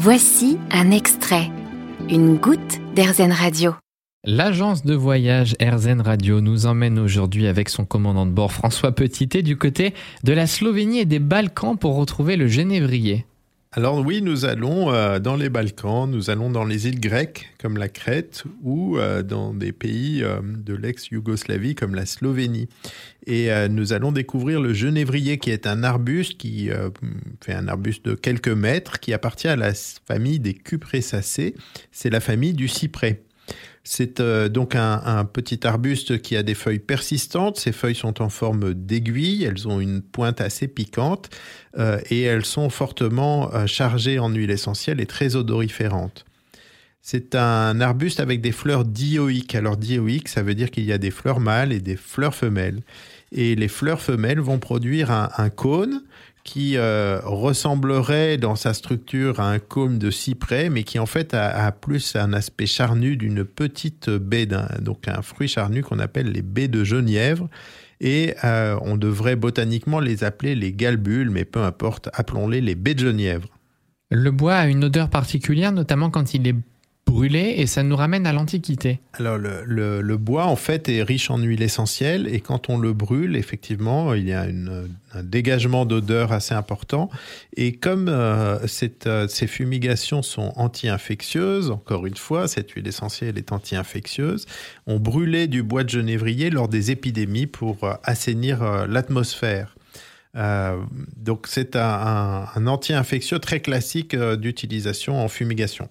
[0.00, 1.50] Voici un extrait,
[2.08, 3.74] une goutte d'Airzen Radio.
[4.22, 9.42] L'agence de voyage Airzen Radio nous emmène aujourd'hui avec son commandant de bord François Petitet
[9.42, 13.26] du côté de la Slovénie et des Balkans pour retrouver le Génévrier.
[13.72, 17.76] Alors oui, nous allons euh, dans les Balkans, nous allons dans les îles grecques comme
[17.76, 22.70] la Crète ou euh, dans des pays euh, de l'ex-Yougoslavie comme la Slovénie.
[23.26, 26.70] Et nous allons découvrir le genévrier qui est un arbuste qui
[27.44, 31.54] fait un arbuste de quelques mètres qui appartient à la famille des cupressacées.
[31.92, 33.20] C'est la famille du cyprès.
[33.90, 37.58] C'est euh, donc un, petit arbuste qui a des feuilles persistantes.
[37.58, 41.30] Ces feuilles sont en forme d'aiguille, elles ont une pointe assez piquante
[41.78, 46.26] euh, et elles sont fortement euh, chargées en huile essentielle et très odoriférantes.
[47.00, 49.54] C'est un arbuste avec des fleurs dioïques.
[49.54, 52.82] Alors dioïques, ça veut dire qu'il y a des fleurs mâles et des fleurs femelles.
[53.32, 56.02] Et les fleurs femelles vont produire un cône
[56.48, 61.34] qui euh, ressemblerait dans sa structure à un cône de cyprès, mais qui en fait
[61.34, 64.48] a, plus un aspect charnu d'une petite baie,
[64.80, 67.50] donc un fruit charnu qu'on appelle les baies de genièvre.
[68.00, 72.94] Et euh, on devrait botaniquement les appeler les galbules, mais peu importe, appelons-les les baies
[72.94, 73.48] de genièvre.
[74.10, 76.56] Le bois a une odeur particulière, notamment quand il est
[77.08, 79.00] brûler et ça nous ramène à l'Antiquité.
[79.14, 83.36] Alors le, bois en fait est riche en huile essentielle et quand on le brûle,
[83.36, 87.10] effectivement, il y a un dégagement d'odeur assez important.
[87.56, 88.58] Et comme euh,
[89.06, 94.46] euh, ces fumigations sont anti-infectieuses, encore une fois, cette huile essentielle est anti-infectieuse,
[94.86, 99.74] on brûlait du bois de genévrier lors des épidémies pour euh, assainir l'atmosphère.
[101.16, 105.88] donc c'est un anti-infectieux très classique d'utilisation en fumigation.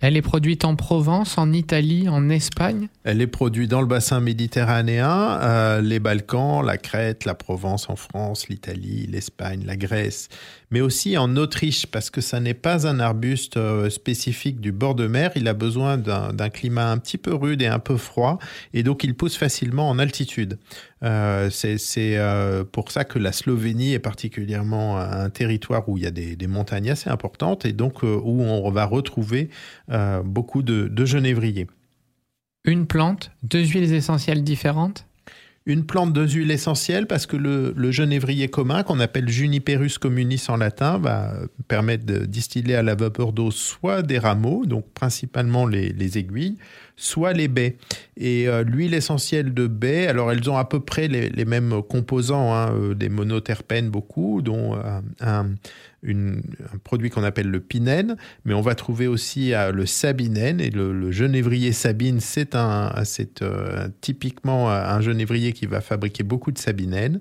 [0.00, 4.20] Elle est produite en Provence, en Italie, en Espagne Elle est produite dans le bassin
[4.20, 10.28] méditerranéen, euh, les Balkans, la Crète, la Provence en France, l'Italie, l'Espagne, la Grèce,
[10.70, 14.96] mais aussi en Autriche, parce que ça n'est pas un arbuste euh, spécifique du bord
[14.96, 18.38] de mer, il a besoin d'un climat un petit peu rude et un peu froid,
[18.74, 20.58] et donc il pousse facilement en altitude.
[21.02, 22.18] Euh, c'est
[22.72, 26.90] pour ça que la Slovénie est particulièrement un territoire où il y a des, montagnes
[26.90, 29.50] assez importantes, et donc où on va retrouver
[30.24, 31.66] beaucoup de, de genévriers.
[32.64, 35.06] Une plante, deux huiles essentielles différentes?
[35.68, 40.44] Une plante de huile essentielle parce que le, le genévrier commun, qu'on appelle Juniperus communis
[40.46, 41.34] en latin, va
[41.66, 46.56] permettre de distiller à la vapeur d'eau soit des rameaux, donc principalement les, aiguilles,
[46.96, 47.76] soit les baies.
[48.16, 52.54] Et euh, l'huile essentielle de baie, alors elles ont à peu près les, mêmes composants,
[52.54, 55.54] hein, euh, des monoterpènes beaucoup, dont euh, un,
[56.84, 61.72] produit qu'on appelle le pinène, mais on va trouver aussi le sabinène, et le, genévrier
[61.72, 63.42] sabine, c'est un, c'est
[64.00, 67.20] typiquement un genévrier qui va fabriquer beaucoup de sabinène.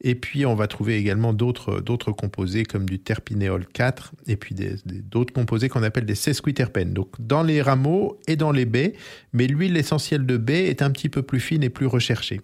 [0.00, 1.82] Et puis, on va trouver également d'autres,
[2.12, 4.54] composés comme du terpinéol 4 et puis
[4.84, 6.92] d'autres composés qu'on appelle des sesquiterpènes.
[6.92, 8.94] Donc, dans les rameaux et dans les baies,
[9.32, 12.40] mais l'huile essentielle de baie est un petit peu plus fine et plus recherchée.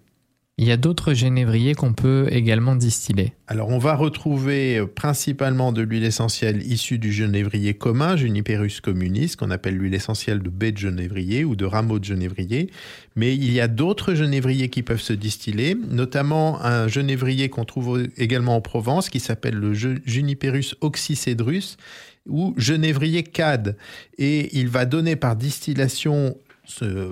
[0.56, 3.32] Il y a d'autres génévriers qu'on peut également distiller.
[3.48, 9.34] Alors on va retrouver euh, principalement de l'huile essentielle issue du genévrier commun, Juniperus communis,
[9.36, 12.70] qu'on appelle l'huile essentielle de baie de genévrier ou de rameau de genévrier.
[13.16, 18.06] Mais il y a d'autres genévriers qui peuvent se distiller, notamment un genévrier qu'on trouve
[18.16, 21.78] également en Provence qui s'appelle le Juniperus oxycedrus
[22.28, 23.76] ou genévrier cade.
[24.18, 26.36] Et il va donner par distillation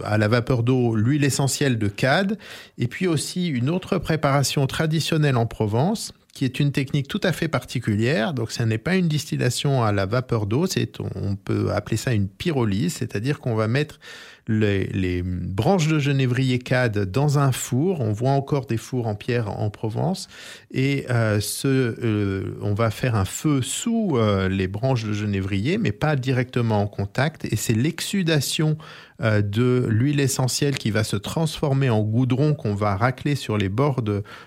[0.04, 2.38] à la vapeur d'eau l'huile essentielle de cad,
[2.78, 7.32] et puis aussi une autre préparation traditionnelle en Provence, qui est une technique tout à
[7.32, 8.32] fait particulière.
[8.32, 12.14] Donc, ce n'est pas une distillation à la vapeur d'eau, c'est, on peut appeler ça
[12.14, 14.00] une pyrolyse, c'est-à-dire qu'on va mettre
[14.48, 18.00] les, branches de genévrier cad dans un four.
[18.00, 20.28] On voit encore des fours en pierre en Provence.
[20.72, 25.92] Et euh, euh, on va faire un feu sous euh, les branches de genévrier, mais
[25.92, 27.44] pas directement en contact.
[27.44, 28.76] Et c'est l'exsudation
[29.20, 34.02] de l'huile essentielle qui va se transformer en goudron qu'on va racler sur les bords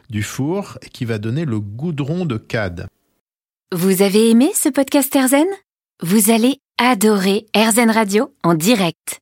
[0.09, 2.87] du four et qui va donner le goudron de cad.
[3.73, 5.47] Vous avez aimé ce podcast Erzen
[6.01, 9.21] Vous allez adorer Erzen Radio en direct.